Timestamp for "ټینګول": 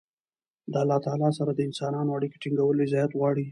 2.43-2.75